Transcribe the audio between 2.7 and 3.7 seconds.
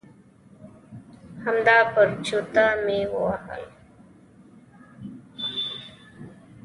مې وهل.